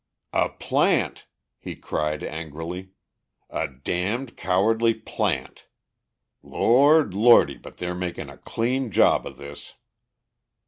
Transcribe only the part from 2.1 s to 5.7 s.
angrily. "A damned cowardly plant!